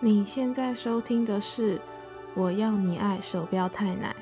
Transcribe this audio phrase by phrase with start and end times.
[0.00, 1.76] 你现在收听的是
[2.34, 4.14] 《我要你爱》手表太奶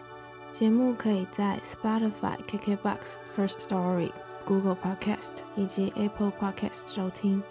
[0.51, 4.11] 节目，可以在 Spotify、KKBox、First Story、
[4.47, 7.43] Google Podcast 以及 Apple Podcast 收听。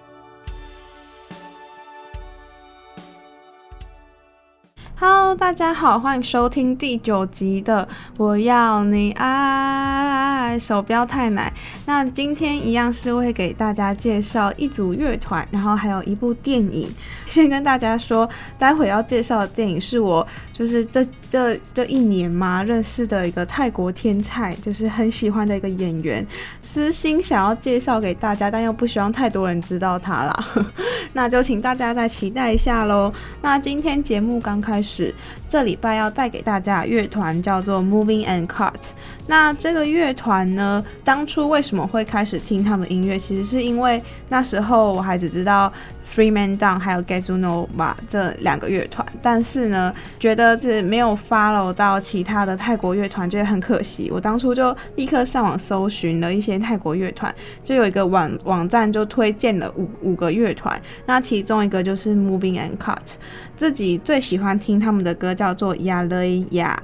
[5.38, 7.86] 大家好，欢迎收听第九集的
[8.18, 11.52] 《我要你爱》手标太奶。
[11.86, 16.90] 那今天一样是会给大家介绍一组乐团，然后还有一部电影。
[17.26, 20.26] 先跟大家说，待会要介绍的电影是我
[20.56, 26.26] 就是这这这一年嘛认识的一个泰国天菜，就是很喜欢的一个演员，
[26.62, 30.48] 私心想要介绍给大家，但又不希望太多人知道他啦。
[31.12, 33.12] 那就请大家再期待一下喽。
[33.42, 35.14] 那今天节目刚开始，
[35.50, 38.72] 这礼拜要带给大家乐团叫做 Moving and Cut。
[39.28, 43.20] 那这个乐团呢，当初为什么会开始听他们音乐？
[43.20, 45.72] 其实是因为那时候我还只知道
[46.08, 54.12] Three Man Down 还有 Getzu Nova 这两个乐团，但是呢，觉得这没有 follow 到其他的泰国乐团，觉得很可惜。
[54.14, 57.34] 我当初就立刻上网搜寻了一些泰国乐团，
[57.64, 63.14] 就有一个网网站就推荐了五五个乐团，那其中一个就是 Moving and Cut，
[63.56, 66.76] 自己最喜欢听他们的歌叫做 Ya Lay Ya。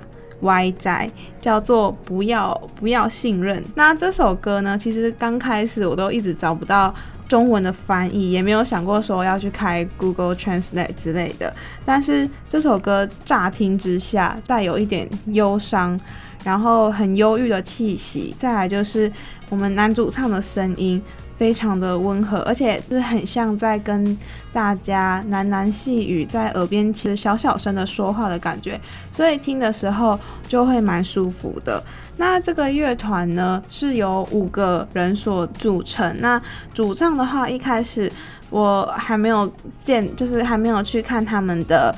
[0.42, 3.64] 歪仔叫做不要不要信任。
[3.76, 6.92] 那这首歌呢，其实刚开始我都一直找不到
[7.32, 11.54] 中文的翻译，也没有想过说要去开 Google Translate 之类的。
[11.86, 15.98] 但是这首歌乍听之下带有一点忧伤，
[16.44, 18.36] 然后很忧郁的气息。
[18.38, 19.10] 再来就是
[19.48, 21.02] 我们男主唱的声音。
[21.42, 24.16] 非常的温和，而且是很像在跟
[24.54, 31.84] 大家喃喃细语，在耳边其实小小声的说话的感觉，所以听的时候就会蛮舒服的。
[32.18, 36.16] 那这个乐团呢，是由五个人所组成。
[36.20, 36.40] 那
[36.76, 38.12] 主唱的话，一开始
[38.52, 39.52] 我还没有
[39.84, 41.92] 见，就是还没有去看他们的。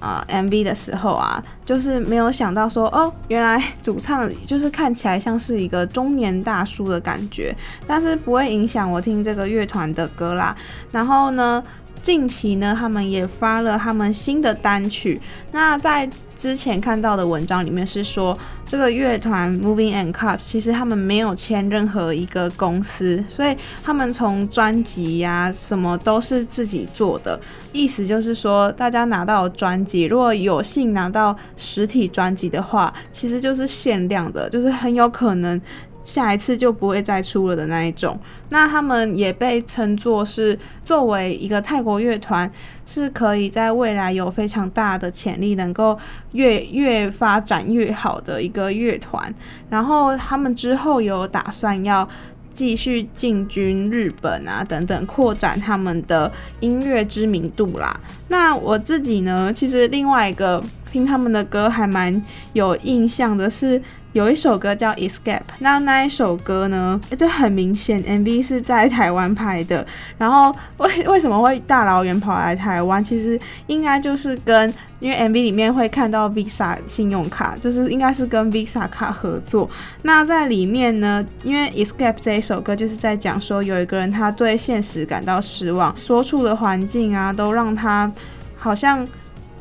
[0.00, 7.54] 啊，MV 的时候啊，就是没有想到说，哦，原来主唱就是看起来像是一个中年大叔的感觉，
[7.86, 10.56] 但是不会影响我听这个乐团的歌啦。
[10.90, 11.62] 然后呢，
[12.02, 15.20] 近期呢，他们也发了他们新的单曲。
[15.52, 16.08] 那在
[16.40, 18.36] 之前看到的文章里面是说，
[18.66, 27.38] 这个乐团 Moving and Cut 其实他们没有签任何一个公司，所以他们从专辑呀什么都是自己做的。
[27.72, 35.60] 意思就是说，大家拿到专辑，如果有幸拿到实体专辑的话，其实就是限量的，就是很有可能。
[36.10, 38.18] 下一次就不会再出了的那一种。
[38.48, 42.50] 那他们也被称作是作为一个泰国乐团，
[42.84, 45.96] 是可以在未来有非常大的潜力，能够
[46.32, 49.32] 越越发展越好的一个乐团。
[49.68, 52.08] 然后他们之后有打算要
[52.52, 58.00] 继续进军日本啊等等，扩展他们的音乐知名度啦。
[58.26, 60.60] 那我自己呢，其实另外一个
[60.90, 62.20] 听他们的歌还蛮
[62.54, 63.80] 有印象的是。
[64.12, 69.86] 有一首歌叫《Escape》，那那一首歌呢，就很明显，MV 是在台湾拍的。
[70.18, 73.02] 然后为为什么会大老远跑来台湾？
[73.02, 73.38] 其实
[73.68, 79.70] 应该就是跟，因为 MV 里面会看到 Visa 信用卡，就是应该是跟 Visa 卡合作。
[80.02, 88.10] 那在里面呢，因为《Escape》这一首歌就是在讲说，有一个人他对现实感到失望，所处的环境啊，都让他
[88.56, 89.06] 好像。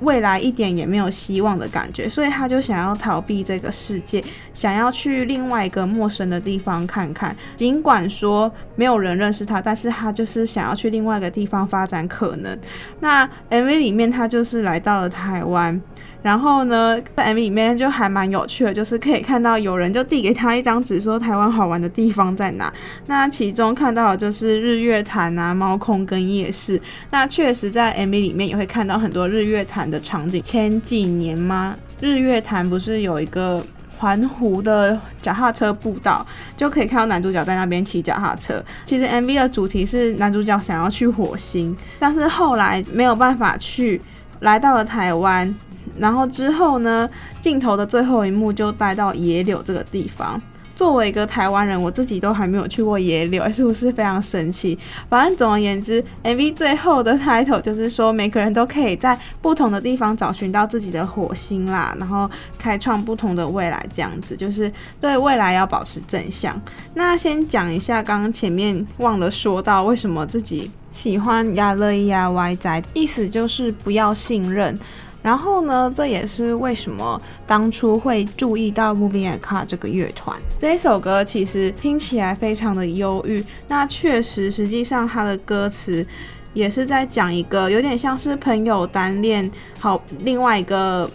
[0.01, 4.23] 未来一点也没有希望的感觉，所以他就想要逃避这个世界，
[4.53, 7.35] 想要去另外一个陌生的地方看看。
[7.55, 12.57] 尽管说没有人认识他，但是他就是想要去另外一个地方发展可能。
[12.99, 15.81] 那 MV 里面他就是来到了台湾。
[16.21, 22.71] 然后呢，在 MV 里面就还蛮有趣的，就是可以看到有人就递给他一张纸，说台湾好玩的地方在哪。
[23.05, 26.81] 那其中看到的就是日月潭啊、猫空跟夜市。
[27.11, 30.43] 那确实在 MV 里面也会看到很多日月潭的场景。
[30.43, 31.75] 前几年吗？
[32.01, 33.65] 日月潭不是有一个
[33.97, 36.25] 环湖的脚踏车步道，
[36.57, 38.61] 就可以看到男主角在那边骑脚踏车。
[38.83, 44.01] 其实 MV 的主题是男主角想要去火星，但是后来没有办法去，
[44.41, 45.55] 来到了台湾。
[45.97, 47.09] 然后之后呢，
[47.41, 50.41] 镜头的最后一幕就带到野柳这个地方。
[50.75, 54.79] 作为一个台湾人，我自己都还没有去过野柳，是不是非常神奇？
[55.09, 64.71] 反正总而言之，MV 最后的 title 就是说，每个人都可以在不同的地方找寻到自己的火星啦，然后开创不同的未来，这样子就是
[65.01, 66.57] 对未来要保持正向。
[66.93, 74.79] 那先讲一下，刚刚前面忘了说到，为什么自己喜欢 Ya Lay Ya 歪仔，意思就是不要信任。
[75.21, 80.37] 然后呢，这也是为什么当初会注意到 Moving a Car 这个乐团。
[80.57, 86.05] 这一首歌其实听起来非常的忧郁，那确实，实际上它的歌词
[86.53, 89.49] 也是在讲一个有点像是朋友单恋，
[89.79, 91.09] 好，另外一个。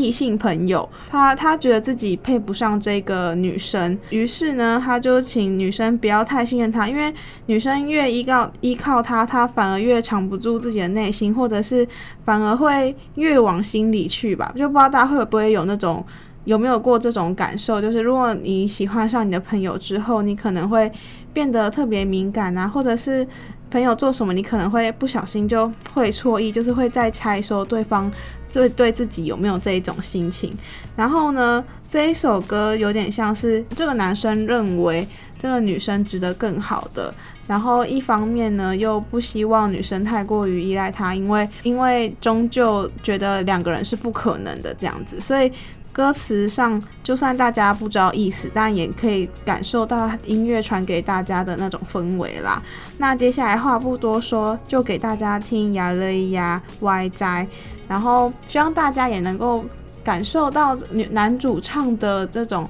[0.00, 7.12] 异性朋友，他他觉得自己配不上这个女生，于是呢，他就请女生不要太信任他，因为
[7.46, 11.86] 女生越依靠依靠他，他反而越藏不住自己的内心，或者是
[12.24, 14.52] 反而会越往心里去吧。
[14.56, 16.04] 就不知道大家会不会有那种
[16.44, 20.90] 有没有过这种感受，就是如果你喜欢上你的朋友之后，你可能会
[21.32, 23.26] 变得特别敏感啊，或者是
[23.70, 28.10] 朋友做什么，你可能会不小心就会错意，就是会在猜说对方。
[28.50, 30.52] 这，对自己有没有这一种心情？
[30.94, 35.06] 然后呢，这一首歌有点像是这个男生认为
[35.38, 37.14] 这个女生值得更好的，
[37.46, 45.52] 然后一方面呢又不希望女生太过于依赖他，因为因为终究觉得两个人是不可能的这样子，所以
[45.96, 52.62] 歌词上就算大家不知道意思，但也可以感受到音乐传给大家的那种氛围啦。
[52.98, 57.48] 那接下来话不多说，就给大家听呀嘞呀歪哉。
[57.88, 59.64] 然后希望大家也能够
[60.04, 62.68] 感受到女男主唱的这种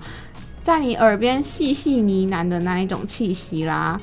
[0.62, 4.00] 在你耳边细细呢喃的那一种气息啦。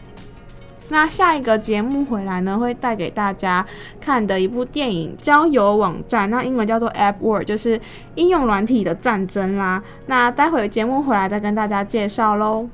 [0.93, 3.65] 那下一个节目回来呢，会带给大家
[3.99, 7.81] 看的一部电影《交友网站》，那英文叫做 App War，就是
[8.13, 9.81] 应用软体的战争啦。
[10.05, 12.69] 那待会节目回来再跟大家介绍喽。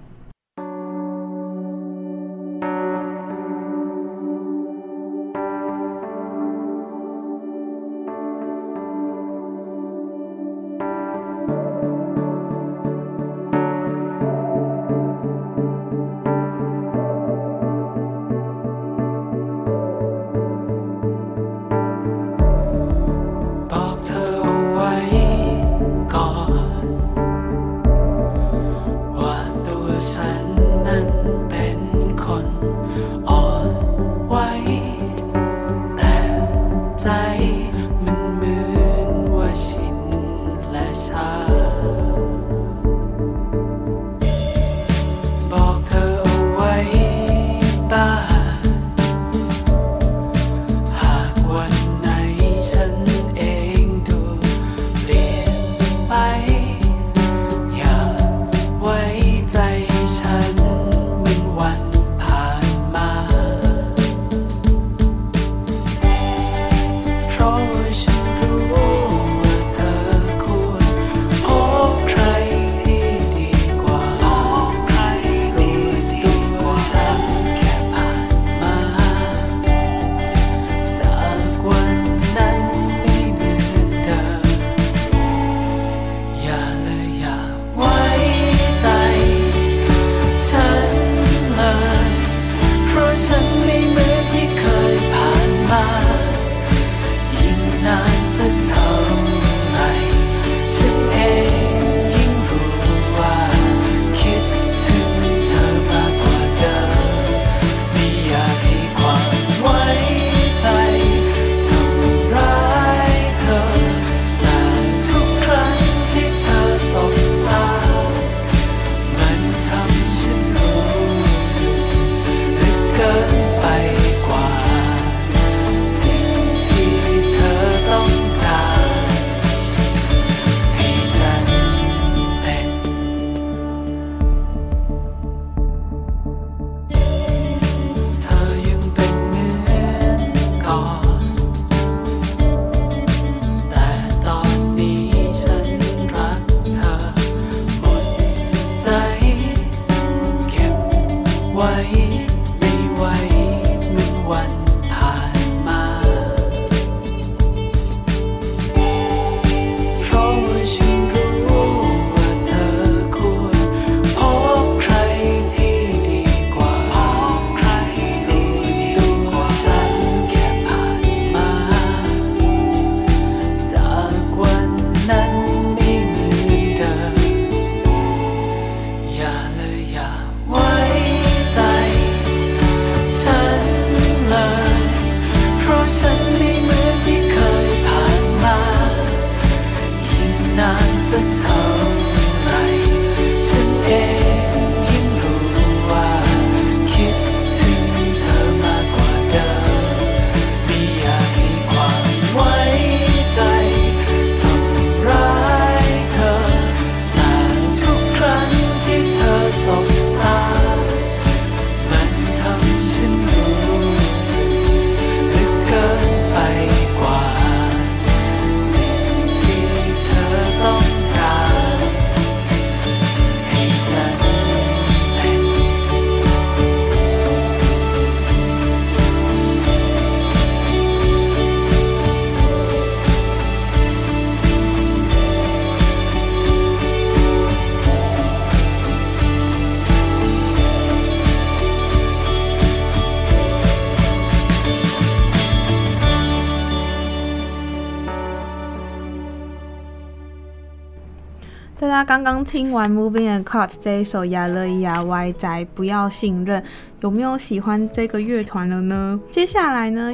[252.32, 256.64] 刚听完《Moving and Cut》这一首亚乐伊亚歪仔，不要信任，
[257.00, 259.20] 有没有喜欢这个乐团了呢？
[259.32, 260.14] 接下来呢，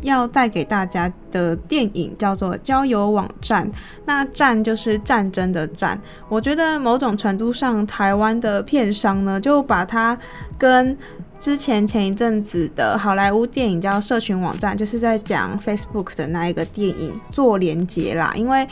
[0.00, 3.66] 要带给大家的电影叫做《交友网站》，
[4.06, 6.00] 那“战”就是战争的“战”。
[6.30, 10.18] 我觉得某种程度上，台湾的片商呢，就把它
[10.56, 10.96] 跟
[11.38, 18.66] 之前前一阵子的好莱坞电影叫《社群网站》，就是在讲 Facebook 的那一个电影做连结啦，因为。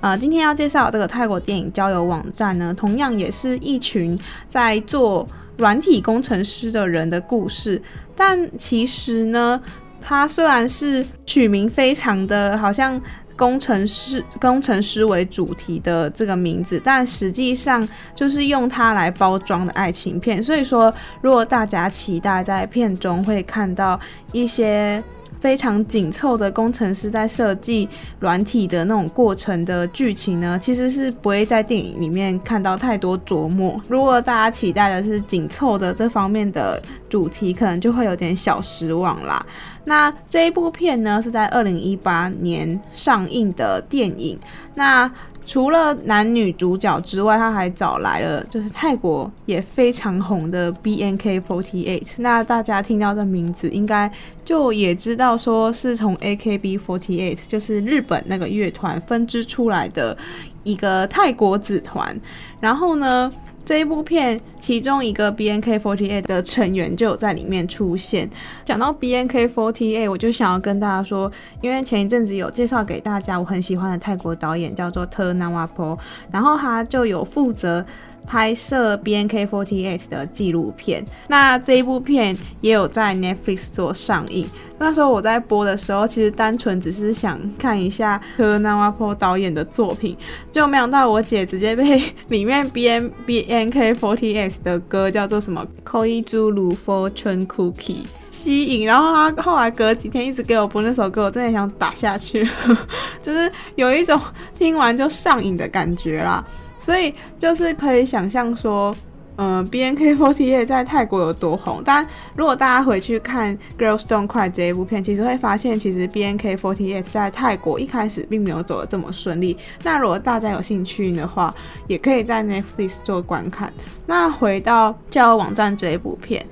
[0.00, 5.28] 呃，今天要介绍这个泰国电影《交友网站》呢，同样也是一群在做
[5.58, 7.80] 软体工程师的人的故事。
[8.16, 9.60] 但其实呢，
[10.00, 12.98] 它虽然是取名非常的好像
[13.36, 20.42] 工程师、工程师为主题的这个名字，但实际上就是用它来包装的爱情片。
[20.42, 24.00] 所以说，如果大家期待在片中会看到
[24.32, 25.02] 一些。
[25.40, 33.80] 非常紧凑的工程师在设计软体的那种过程的剧情呢，其实是不会在电影里面看到太多琢磨。
[33.88, 39.44] 如果大家期待的是紧凑的这方面的主题，可能就会有点小失望啦。
[39.84, 44.38] 那这一部片呢，是在二零一八年上映的电影。
[44.74, 45.10] 那
[45.50, 52.14] 除了男女主角之外，他还找来了就是泰国也非常红的 B N K Forty Eight。
[52.18, 54.08] 那大家听到这名字，应该
[54.44, 60.16] 就也知道说是从 A K B Forty Eight，就是日本那个乐团分支出来的
[60.62, 62.16] 一个泰国子团。
[62.60, 63.32] 然后呢，
[63.70, 68.28] 这一部片，其中一个 B N K Forty Eight 的成员就有在里面出现。
[68.64, 75.96] 讲到 B N K Forty Eight，我就想要跟大家说，因为前一阵子有介绍给大家我很喜欢的泰国导演叫做特纳瓦坡，
[76.32, 77.86] 然后他就有负责。
[78.30, 84.48] 拍摄 bnk forty s 的纪录片，那这一部片也有在 Netflix 做上映。
[84.78, 90.16] 那时候我在播的时候，其实单纯只是想看一下柯南瓦坡导演的作品，
[90.52, 102.48] 就没想到我姐直接被 里面 bnbnk forty s 的歌叫做什么 Koizuru Fortune Cookie 吸引，然后他后来隔几天一直给我播那首歌，我真的想打下去，
[103.20, 104.18] 就是有一种
[104.56, 106.46] 听完就上瘾的感觉啦。
[106.80, 108.92] 所以就是可以想象说，
[109.36, 111.80] 嗯、，B N K Forty Eight 在泰国有多红。
[111.84, 119.56] 但如果大家回去看《Girls Don't Cry》这一部片，其实会发现，其实 B N K Forty Eight 在泰国一开始并没有走得这么顺利。
[119.82, 121.54] 那如果大家有兴趣的话，
[121.86, 123.72] 也可以在 Netflix 做观看。
[124.04, 126.44] 那回到《交友网站》这一部片，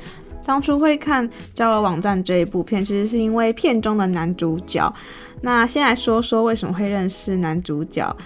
[0.46, 4.90] 当初会看《交友网站》这一部片，其实是因为片中的男主角。
[5.42, 8.16] 那先来说说为什么会认识男主角。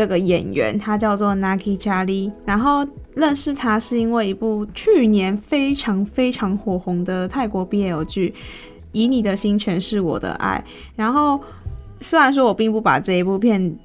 [0.00, 8.30] 这个演员他叫做 Naki Charlie，然后认识他是因为一部去年非常非常火红的泰国 BL 剧
[8.92, 10.64] 《以你的心诠释我的爱》。
[10.96, 11.38] 然后
[11.98, 13.78] 虽然说我并不把这一部片。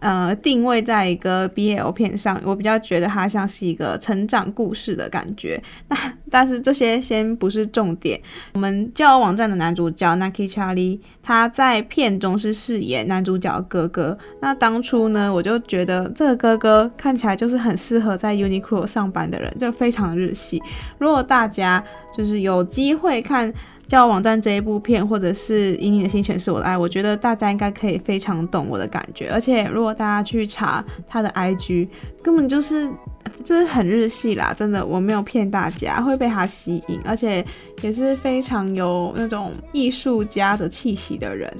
[0.00, 5.60] 呃，定位在一个 BL 片上，我比较觉得它像是一个成长故事的感觉。
[5.88, 5.96] 那
[6.30, 8.20] 但是这些先不是重点。
[8.54, 14.16] 我们交友网站的男主角 Naki Charlie，他在片中是饰演男主角哥哥。
[14.40, 20.62] 那当初呢，我就觉得这个哥哥看起来就是很适合在 Uniqlo 上班的人，就非常日系。
[20.98, 21.82] 如果大家
[22.16, 23.52] 就是有机会看。
[23.88, 29.30] 交友网站这一部片，或者是以你的心诠释我的爱，我觉得大家应该可以非常懂我的感觉。
[29.30, 31.88] 而且如果大家去查他的 IG，
[32.22, 32.86] 根本就是
[33.42, 37.42] 就是很日系啦，真的，我没有骗大家，会被他吸引，而且
[37.80, 41.50] 也是非常有那种艺术家的气息的人。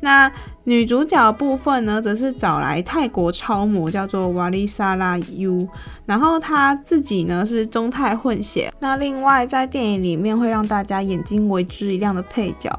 [0.00, 0.30] 那
[0.64, 5.68] 女主角部分呢，则是找来泰国超模，叫做瓦丽莎拉 U，
[6.06, 8.72] 然后她自己呢是中泰混血。
[8.78, 12.70] 那另外在电影里面会让大家眼睛为之一亮的配角，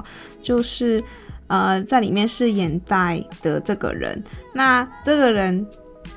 [0.42, 1.02] 就是
[1.46, 4.22] 呃在里面饰演戴的这个人。
[4.52, 5.66] 那这个人。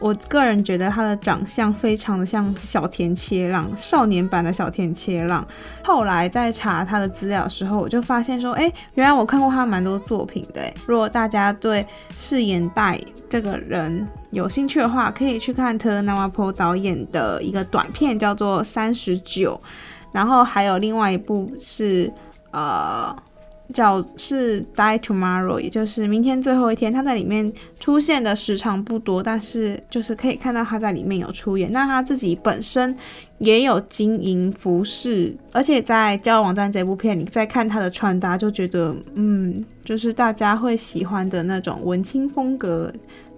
[0.03, 5.47] 我个人觉得他的长相非常的像小田切让，少年版的小田切让。
[5.81, 10.61] 后来在查他的资料的时候，我就发现说，哎，原来我看过他蛮多作品的。
[10.85, 19.57] 如果大家对饰演戴这个人有兴趣的话，可以去看特纳瓦坡导演的一个短片，叫做《三十九》，
[20.11, 22.11] 然后还有另外一部是
[22.51, 23.15] 呃。
[23.71, 26.91] 叫是 Die Tomorrow，也就是明天最后一天。
[26.91, 31.71] 他在里面出现的时长不多，但是就是可以看到他在里面有出演。
[31.71, 32.95] 那他自己本身
[33.37, 42.91] 也有经营服饰，而且在交友网站这部片，你再看他的穿搭，就觉得嗯，就是大家会喜欢的那种文青风格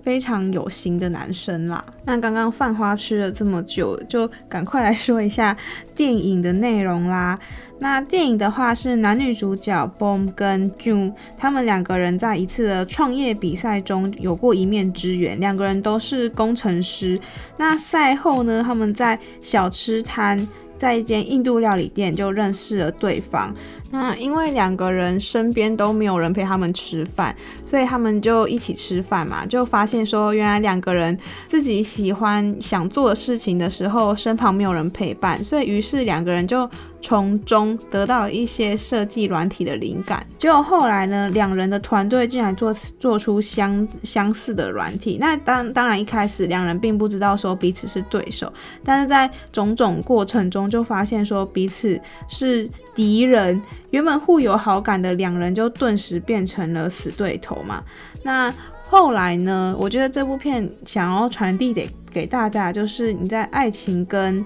[0.06, 1.84] 非常有型的男生啦。
[2.06, 5.58] 那刚刚饭花吃了这么久，就赶快来说一下
[5.96, 7.40] 电影的内容啦。
[7.80, 17.20] 那电影的话是男女主角 Bom 跟 June，他们两个人在一次的创业比赛中有过一面之缘，两个人都是工程师。
[17.58, 20.48] 那赛后呢，他们在小吃摊，
[20.78, 23.54] 在一间印度料理店就认识了对方。
[23.96, 27.34] 那因为两个人身边都没有人陪他们吃饭，
[27.66, 36.70] 所以他们就一起吃饭嘛，就发现说原来两个人自己喜欢想做的事情的时候，身旁没有人陪伴，所以于是两个人就
[37.06, 40.26] 从中得到了一些设计软体的灵感。
[40.40, 45.18] 结果后来呢，两人的团队竟然做做出相相似的软体。
[45.20, 48.52] 那当当然一开始两人并不知道说彼此是对手，
[48.84, 53.62] 但是在种种过程中就发现说彼此是敌人。
[53.92, 57.84] 原本互有好感的两人，就顿时变成了死对头嘛。
[58.24, 58.52] 那
[58.90, 59.76] 后来呢？
[59.78, 64.44] 我觉得这部片想要传递给给大家，就是你在爱情跟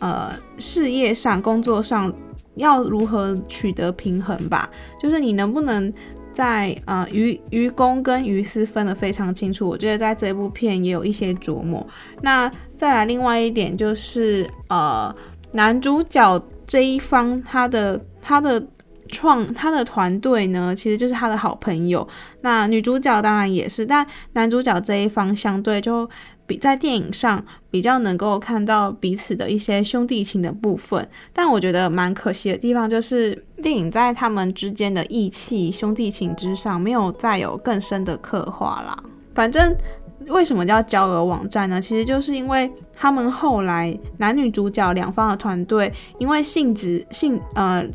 [0.00, 2.12] 呃事业上、工作上
[2.56, 4.68] 要如何取得平衡吧。
[5.00, 5.92] 就是你能不能
[6.32, 9.68] 在呃于于公跟于私分得非常清楚。
[9.68, 11.86] 我觉得在这部片也有一些琢磨。
[12.22, 15.14] 那再来另外一点就是呃
[15.52, 18.66] 男主角这一方他的他的。
[19.12, 22.06] 创他的团队呢，其实就是他的好朋友。
[22.42, 26.08] 那女主角当然也是，但男主角这一方相对就
[26.50, 31.08] 比在电影上比较能够看到彼此的一些兄弟情的部分。
[31.32, 39.00] 但我觉得蛮可惜的地方就是，电影在他们之间的义气、兄弟情之上，没有再有更深的刻画啦。
[39.32, 39.72] 反正
[40.26, 41.80] 为什么叫交友网站呢？
[41.80, 47.86] 其实就是因为他们后来男女主角两方的团队，因为性质性呃。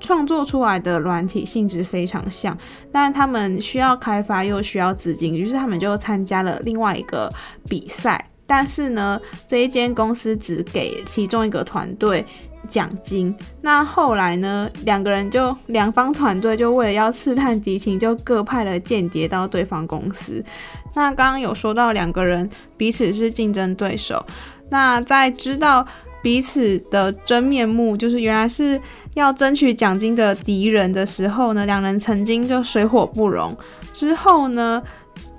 [0.00, 2.56] 创作出来的软体性质非常像，
[2.92, 7.32] 但他们需要开发又需要资金，于是他们就参加了另外一个
[7.68, 8.30] 比赛。
[8.46, 12.24] 但是呢，这一间公司只给其中一个团队
[12.66, 13.36] 奖金。
[13.60, 20.42] 那后来呢，两个人就两方团队就为了要刺探敌情，就各派了间谍到对方公司。
[20.94, 24.24] 那刚刚有说到两个人彼此是竞争对手，
[24.70, 25.86] 那在知道
[26.22, 28.80] 彼此的真面目，就是原来是。
[29.14, 33.56] 要争取奖金的敌人的时候呢，两人曾经就水火不容。
[33.92, 34.80] 之后呢，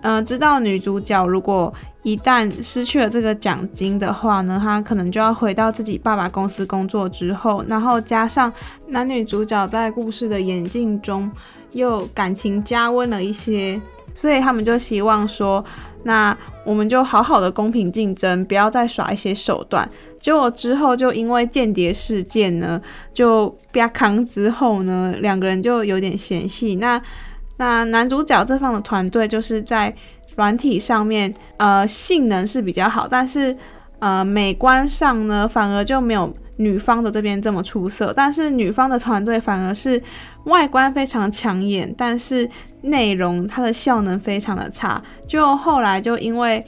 [0.01, 8.51] 呃，知道女主角如果一旦失去了这个奖金的话呢，她可能就要回到自己爸爸公司工作之后，然后加上
[8.87, 11.31] 男女主角在故事的演进中
[11.71, 13.79] 又感情加温了一些，
[14.13, 15.63] 所以他们就希望说，
[16.03, 19.87] 那我们就好好的公平竞争，不要再耍一些手段。
[20.19, 22.81] 结果之后就因为间谍事件呢，
[23.13, 26.75] 就啪康之后呢，两个人就有点嫌隙。
[26.75, 27.01] 那
[27.57, 29.93] 那男主角这方的团队就是在
[30.35, 33.55] 软体上面，呃，性能是比较好，但是
[33.99, 38.13] 呃，美观上呢，反而就没有女方的这边这么出色。
[38.15, 40.01] 但是女方的团队反而是
[40.45, 42.49] 外观非常抢眼，但是
[42.81, 45.01] 内容它的效能非常的差。
[45.27, 46.65] 就后来就因为。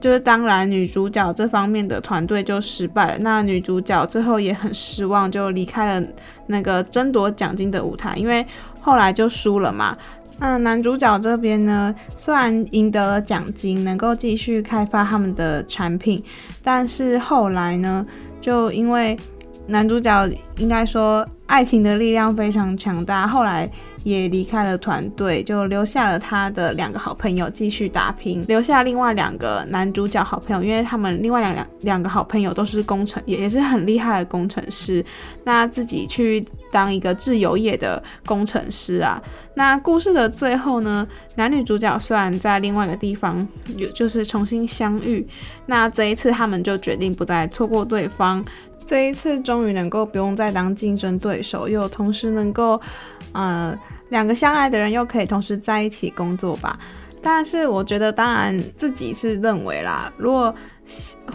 [0.00, 3.18] 就是当然，女主角这方面的团队就失败了。
[3.18, 6.06] 那女主角最后也很失望，就离开了
[6.46, 8.46] 那个争夺奖金的舞台，因为
[8.80, 9.98] 后来就输了嘛。
[10.38, 16.22] 那男主角这边呢，虽然赢得了奖金，能够继续开发他们的产品，
[16.62, 18.06] 但是后来呢，
[18.40, 19.18] 就因为
[19.66, 23.68] 男主角应该说爱情的力量非常强大，后来。
[24.04, 35.04] 也离开了团队，就留下了他的两个好朋友继续打拼，留下另外两个男主角好朋友，因为他们另外两两两个好朋友都是工程，也也是很厉害的工程师，
[35.44, 39.22] 那自己去当一个自由业的工程师啊。
[39.54, 45.26] 那故事的最后呢，男女主角虽然在另外一个地方有就是重新相遇，
[45.66, 48.44] 那这一次他们就决定不再错过对方。
[48.86, 52.80] 这一次终于能够不用再当竞争对手，又同时能够，
[53.32, 53.78] 呃，
[54.10, 56.78] 两个相爱的人又可以同时在一起工作吧。
[57.20, 60.54] 但是我觉得，当然自己是认为啦，如果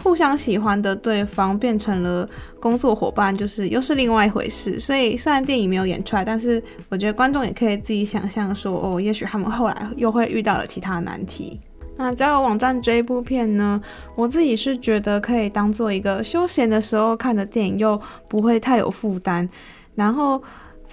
[0.02, 2.26] 互相喜欢的对方变成了
[2.58, 4.78] 工作伙伴，就是又是另外一回事。
[4.78, 11.60] 所以虽然电影没有演出来，但是我觉得观众也可以自己想象说，哦，也许他们后来又会遇到了其他难题。
[11.96, 13.80] 那交友网站这一部片呢，
[14.16, 19.46] 我自己是觉得可以当做一个休闲的时候看的电影，又不会太有负担。
[19.94, 20.42] 然后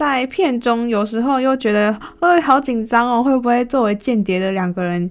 [0.02, 5.08] 在片中有时候又觉得，哎，好紧张哦，会不会作为间谍的两个人，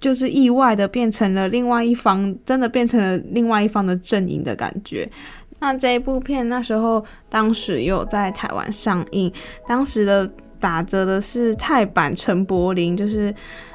[0.00, 5.06] 就是意外的变成了另外一方，真的变成了另外一方的阵营的感觉。
[5.58, 9.30] 那这一部片那时候当时有在台湾上映，
[9.68, 10.30] 当时的。
[10.60, 13.34] 打折的是泰版陈柏霖，就是。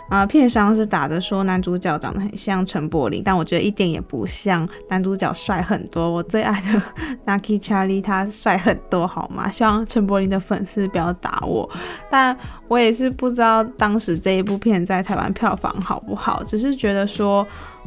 [0.09, 6.09] 啊、片商是打着说男主角长得很像陈柏霖，但我觉得一点也不像，男主角帅很多。
[6.09, 6.81] 我最爱的
[7.25, 9.49] Nucky Charlie 他帅很多，好吗？
[9.49, 11.69] 希望陈柏霖的粉丝不要打我，
[12.09, 12.37] 但
[12.67, 17.45] 我也是不知道当时这一部片在台湾票房好不好，只是觉得说，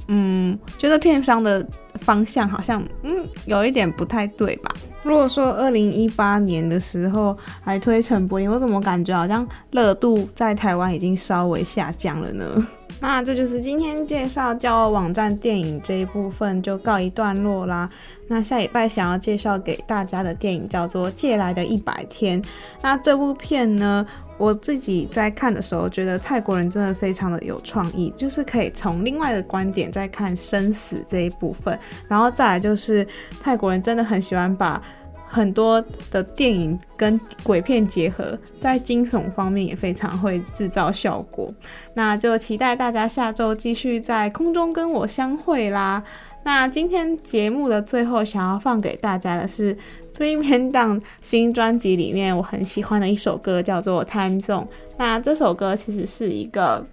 [0.09, 1.67] 嗯，觉得片商的
[2.01, 4.71] 方向好像，嗯，有一点不太对吧。
[5.03, 12.67] 如果说二零一八年的时候还推陈柏霖，我怎么感觉好像热度在台湾已经稍微下降了呢？
[13.01, 17.89] 那这就是今天介绍交友网站电影这一部分就告一段落啦。
[18.27, 22.43] 那下礼拜想要介绍给大家的电影叫做《借来的一百天》。
[22.83, 24.05] 那这部片呢，
[24.39, 33.07] 我自己在看的时候觉得泰国人真的非常的有创意，就是可以从另外的观点再看生死这一部分，然后再来就是
[33.43, 34.83] 泰国人真的很喜欢把。
[35.31, 41.53] 很多的电影跟鬼片结合，在惊悚方面也非常会制造效果。
[41.95, 46.03] 那就期待大家下周继续在空中跟我相会啦。
[46.45, 49.77] 那今天节目的最后，想要放给大家的是
[50.17, 54.65] Three Man Down 新专辑里面我很喜欢的一首歌，叫做《Time Zone》。
[54.97, 56.87] 那这首歌其实是一个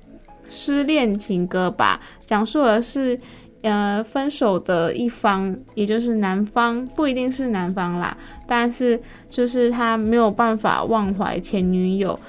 [0.49, 3.17] 失恋情歌吧，讲述的是。
[3.67, 12.19] 呃，分手的一方，也就是男方，不一定是男方啦，但是就是他没有办法忘怀前女友，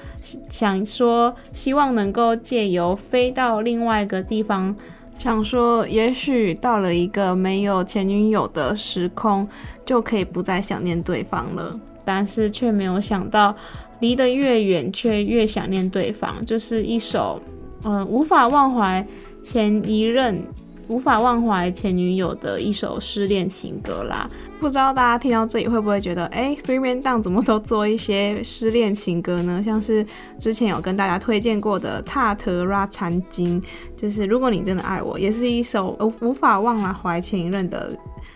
[0.49, 4.75] 想说希望能够借由飞到另外一个地方，
[5.19, 9.47] 想说也许到了一个没有前女友的时空，
[9.85, 13.55] 就可以不再想念对方了，但是却没有想到
[13.99, 17.39] 离得越远，却越想念对方，就是一首
[17.83, 19.05] 嗯、呃、无法忘怀
[19.43, 20.41] 前一任。
[20.87, 29.61] 无法忘怀前女友的一首失恋情歌啦，不知道大家听到这里会不会觉得，哎，Three Man Down 怎么都做一些失恋情歌呢？
[29.61, 30.05] 像是
[30.39, 33.61] 之前有跟大家推荐过的《踏特拉长经》，
[33.95, 37.91] 就是如果你真的爱我，也是一首无法忘怀前一任的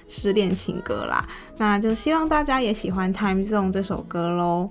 [0.07, 1.25] 失恋情歌啦。
[1.57, 4.69] 那就希望大家也喜欢《Time Zone》这首歌喽。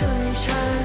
[0.00, 0.77] 这一生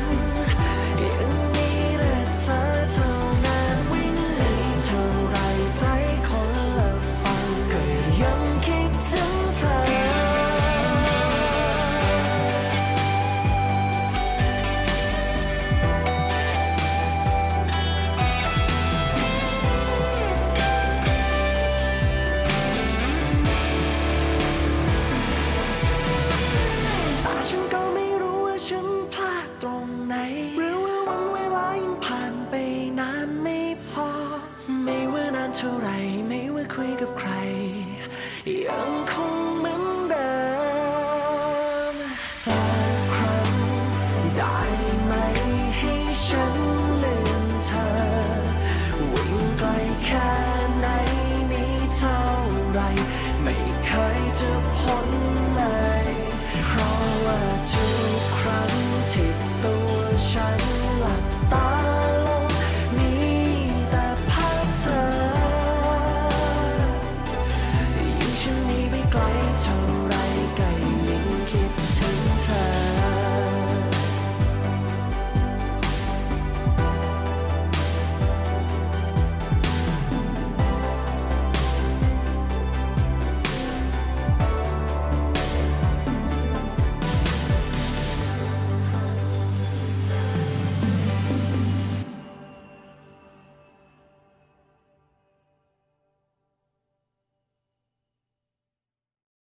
[50.02, 50.53] 开。